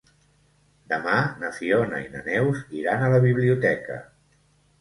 [0.93, 4.01] Demà na Fiona i na Neus iran a la biblioteca.